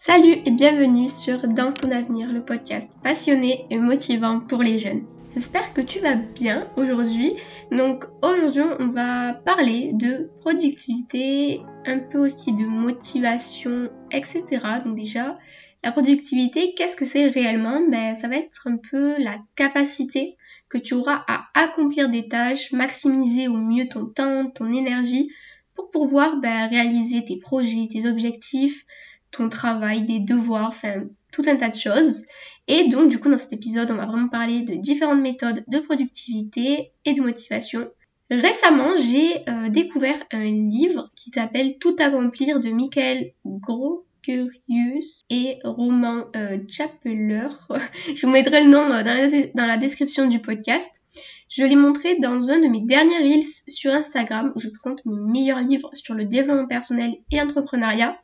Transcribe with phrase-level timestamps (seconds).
[0.00, 5.02] Salut et bienvenue sur Dans ton avenir, le podcast passionné et motivant pour les jeunes.
[5.34, 7.32] J'espère que tu vas bien aujourd'hui.
[7.72, 14.44] Donc aujourd'hui on va parler de productivité, un peu aussi de motivation, etc.
[14.84, 15.36] Donc déjà,
[15.82, 17.80] la productivité, qu'est-ce que c'est réellement?
[17.90, 20.36] Ben, Ça va être un peu la capacité
[20.68, 25.28] que tu auras à accomplir des tâches, maximiser au mieux ton temps, ton énergie
[25.74, 28.84] pour pouvoir ben, réaliser tes projets, tes objectifs,
[29.30, 32.24] ton travail, des devoirs, enfin tout un tas de choses.
[32.66, 35.78] Et donc du coup dans cet épisode on va vraiment parler de différentes méthodes de
[35.78, 37.88] productivité et de motivation.
[38.30, 46.26] Récemment j'ai euh, découvert un livre qui s'appelle Tout accomplir de Michael Grocurius et Roman
[46.36, 46.58] euh.
[46.68, 51.02] Je vous mettrai le nom dans la description du podcast.
[51.48, 55.32] Je l'ai montré dans un de mes derniers reels sur Instagram où je présente mes
[55.32, 58.18] meilleurs livres sur le développement personnel et l'entrepreneuriat.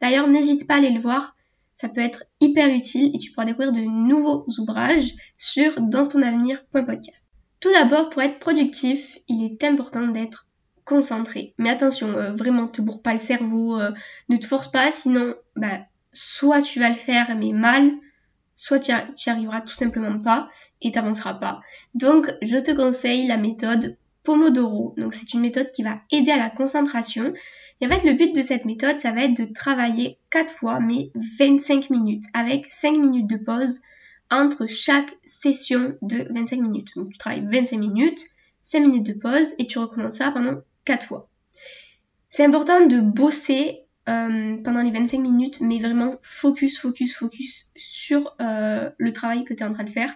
[0.00, 1.36] D'ailleurs, n'hésite pas à aller le voir.
[1.74, 7.26] Ça peut être hyper utile et tu pourras découvrir de nouveaux ouvrages sur danstonavenir.podcast.
[7.60, 10.46] Tout d'abord, pour être productif, il est important d'être
[10.84, 11.54] concentré.
[11.58, 13.92] Mais attention, euh, vraiment, te bourre pas le cerveau, euh,
[14.28, 15.80] ne te force pas, sinon, bah,
[16.12, 17.92] soit tu vas le faire mais mal,
[18.56, 21.60] soit tu n'y arriveras tout simplement pas et t'avanceras pas.
[21.94, 23.96] Donc, je te conseille la méthode
[24.28, 24.92] Pomodoro.
[24.98, 27.32] Donc, c'est une méthode qui va aider à la concentration.
[27.80, 30.80] Et en fait, le but de cette méthode, ça va être de travailler 4 fois,
[30.80, 33.80] mais 25 minutes, avec 5 minutes de pause
[34.30, 36.90] entre chaque session de 25 minutes.
[36.94, 38.20] Donc tu travailles 25 minutes,
[38.60, 41.30] 5 minutes de pause, et tu recommences ça pendant 4 fois.
[42.28, 48.36] C'est important de bosser euh, pendant les 25 minutes, mais vraiment focus, focus, focus sur
[48.42, 50.14] euh, le travail que tu es en train de faire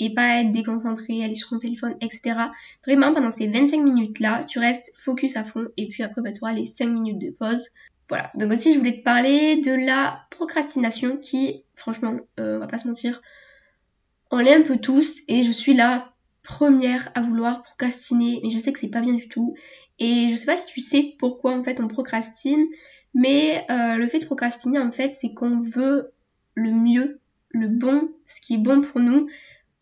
[0.00, 2.36] et pas être déconcentré, aller sur ton téléphone, etc.
[2.84, 6.42] Vraiment, pendant ces 25 minutes-là, tu restes focus à fond et puis après, bah, tu
[6.42, 7.68] auras les 5 minutes de pause.
[8.08, 8.30] Voilà.
[8.34, 12.78] Donc aussi, je voulais te parler de la procrastination qui, franchement, euh, on va pas
[12.78, 13.20] se mentir,
[14.30, 16.12] on l'est un peu tous et je suis la
[16.42, 19.54] première à vouloir procrastiner, mais je sais que c'est pas bien du tout.
[19.98, 22.66] Et je sais pas si tu sais pourquoi en fait on procrastine,
[23.14, 26.12] mais euh, le fait de procrastiner en fait c'est qu'on veut
[26.54, 29.28] le mieux, le bon, ce qui est bon pour nous,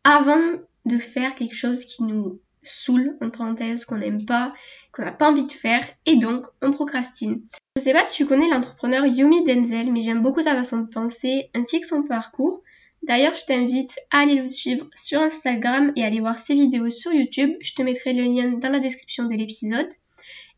[0.08, 0.40] avant
[0.86, 4.54] de faire quelque chose qui nous saoule, en parenthèse, qu'on n'aime pas,
[4.90, 7.42] qu'on n'a pas envie de faire, et donc on procrastine.
[7.76, 10.88] Je sais pas si tu connais l'entrepreneur Yumi Denzel, mais j'aime beaucoup sa façon de
[10.88, 12.62] penser, ainsi que son parcours.
[13.02, 16.88] D'ailleurs, je t'invite à aller le suivre sur Instagram et à aller voir ses vidéos
[16.88, 17.50] sur YouTube.
[17.60, 19.90] Je te mettrai le lien dans la description de l'épisode.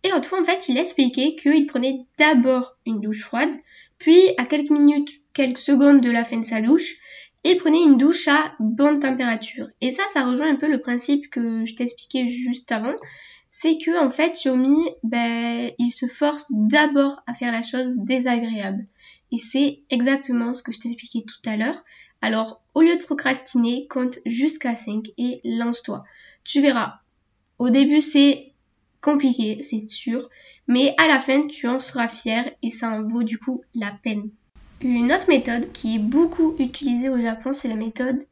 [0.05, 3.53] Et l'autre fois, en fait, il expliquait qu'il prenait d'abord une douche froide,
[3.99, 6.97] puis à quelques minutes, quelques secondes de la fin de sa douche,
[7.45, 9.69] et prenez une douche à bonne température.
[9.81, 12.95] Et ça, ça rejoint un peu le principe que je t'expliquais juste avant.
[13.51, 18.87] C'est que en fait, Yomi, ben, il se force d'abord à faire la chose désagréable.
[19.33, 21.85] Et c'est exactement ce que je t'expliquais tout à l'heure.
[22.23, 26.05] Alors, au lieu de procrastiner, compte jusqu'à 5 et lance-toi.
[26.45, 27.01] Tu verras.
[27.59, 28.53] Au début, c'est
[29.01, 30.29] compliqué, c'est sûr,
[30.67, 33.93] mais à la fin, tu en seras fier et ça en vaut du coup la
[34.03, 34.31] peine.
[34.83, 38.27] Une autre méthode qui est beaucoup utilisée au Japon, c'est la méthode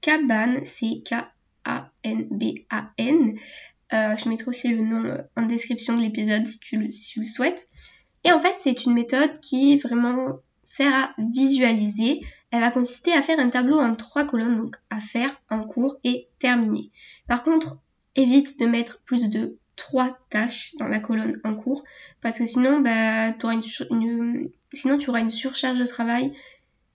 [0.00, 1.38] Kaban, c'est K-A-N-B-A-N.
[3.92, 6.90] Euh, je mettrai aussi le nom euh, en description de l'épisode si tu, le,
[7.24, 7.68] souhaites.
[8.24, 12.20] Et en fait, c'est une méthode qui vraiment sert à visualiser.
[12.50, 15.98] Elle va consister à faire un tableau en trois colonnes, donc à faire, en cours
[16.02, 16.90] et terminer.
[17.28, 17.78] Par contre,
[18.16, 21.84] évite de mettre plus de trois tâches dans la colonne en cours
[22.22, 23.60] parce que sinon bah, auras
[23.90, 26.32] une, sinon tu auras une surcharge de travail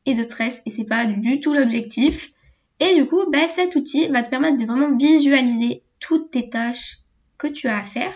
[0.05, 2.31] et de stress et c'est pas du tout l'objectif.
[2.79, 6.97] Et du coup bah, cet outil va te permettre de vraiment visualiser toutes tes tâches
[7.37, 8.13] que tu as à faire.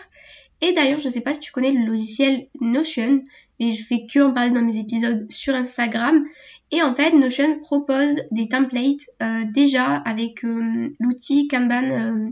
[0.61, 3.23] Et d'ailleurs je sais pas si tu connais le logiciel Notion
[3.59, 6.25] mais je fais que en parler dans mes épisodes sur Instagram.
[6.71, 12.29] Et en fait Notion propose des templates euh, déjà avec euh, l'outil Kanban euh,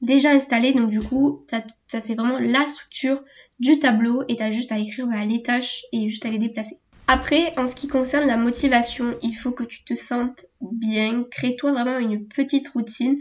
[0.00, 0.72] déjà installé.
[0.72, 1.44] Donc du coup,
[1.86, 3.22] ça, fait vraiment la structure
[3.60, 6.78] du tableau et t'as juste à écrire les tâches et juste à les déplacer.
[7.06, 11.24] Après, en ce qui concerne la motivation, il faut que tu te sentes bien.
[11.30, 13.18] Crée-toi vraiment une petite routine.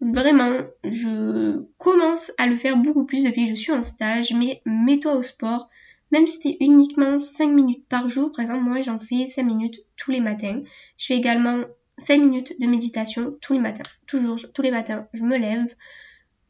[0.00, 4.60] Vraiment, je commence à le faire beaucoup plus depuis que je suis en stage, mais
[4.64, 5.68] mets-toi au sport.
[6.10, 9.80] Même si c'est uniquement 5 minutes par jour, par exemple, moi j'en fais 5 minutes
[9.96, 10.62] tous les matins.
[10.98, 11.62] Je fais également
[12.00, 13.82] 5 minutes de méditation tous les matins.
[14.06, 15.74] Toujours, tous les matins, je me lève,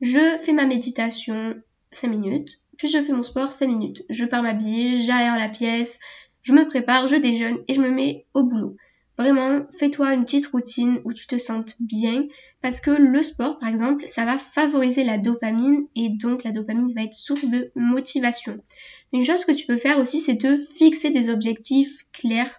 [0.00, 1.55] je fais ma méditation
[1.93, 4.02] 5 minutes, puis je fais mon sport 5 minutes.
[4.08, 5.99] Je pars m'habiller, j'aère la pièce,
[6.43, 8.76] je me prépare, je déjeune et je me mets au boulot.
[9.19, 12.25] Vraiment, fais-toi une petite routine où tu te sentes bien
[12.62, 16.94] parce que le sport, par exemple, ça va favoriser la dopamine et donc la dopamine
[16.94, 18.58] va être source de motivation.
[19.12, 22.50] Une chose que tu peux faire aussi, c'est de fixer des objectifs clairs.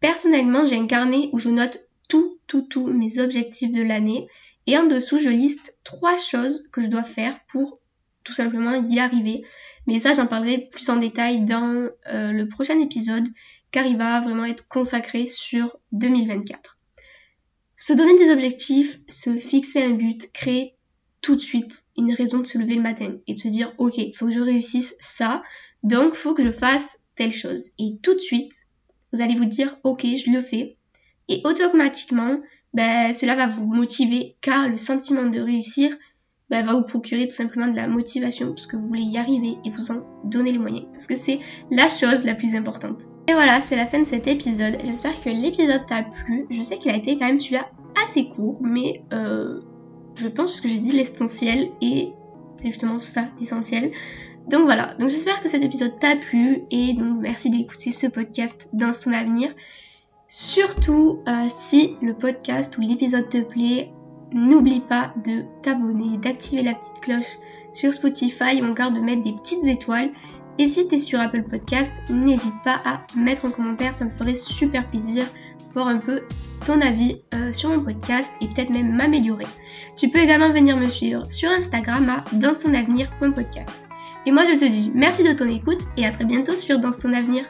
[0.00, 4.28] Personnellement, j'ai un carnet où je note tout, tout, tout mes objectifs de l'année
[4.66, 7.80] et en dessous, je liste trois choses que je dois faire pour
[8.24, 9.44] tout simplement y arriver.
[9.86, 13.28] Mais ça, j'en parlerai plus en détail dans euh, le prochain épisode
[13.70, 16.78] car il va vraiment être consacré sur 2024.
[17.76, 20.76] Se donner des objectifs, se fixer un but, créer
[21.20, 23.98] tout de suite une raison de se lever le matin et de se dire ok,
[23.98, 25.42] il faut que je réussisse ça,
[25.82, 27.64] donc il faut que je fasse telle chose.
[27.78, 28.54] Et tout de suite,
[29.12, 30.76] vous allez vous dire ok, je le fais.
[31.28, 32.38] Et automatiquement,
[32.72, 35.90] ben, cela va vous motiver car le sentiment de réussir
[36.50, 39.56] bah, va vous procurer tout simplement de la motivation parce que vous voulez y arriver
[39.64, 41.40] et vous en donner les moyens parce que c'est
[41.70, 43.04] la chose la plus importante.
[43.28, 44.76] Et voilà, c'est la fin de cet épisode.
[44.84, 46.46] J'espère que l'épisode t'a plu.
[46.50, 47.70] Je sais qu'il a été quand même celui-là
[48.02, 49.60] assez court, mais euh,
[50.16, 52.12] je pense que j'ai dit l'essentiel et
[52.60, 53.92] c'est justement ça l'essentiel.
[54.50, 58.68] Donc voilà, donc j'espère que cet épisode t'a plu et donc merci d'écouter ce podcast
[58.74, 59.50] dans son avenir.
[60.36, 63.92] Surtout euh, si le podcast ou l'épisode te plaît,
[64.32, 67.38] N'oublie pas de t'abonner, d'activer la petite cloche
[67.72, 70.10] sur Spotify ou encore de mettre des petites étoiles.
[70.58, 74.10] Et si tu es sur Apple Podcast, n'hésite pas à mettre en commentaire, ça me
[74.10, 76.22] ferait super plaisir de voir un peu
[76.66, 79.46] ton avis euh, sur mon podcast et peut-être même m'améliorer.
[79.96, 83.72] Tu peux également venir me suivre sur Instagram à danstonavenir.podcast.
[84.26, 86.90] Et moi je te dis merci de ton écoute et à très bientôt sur Dans
[86.90, 87.44] ton avenir.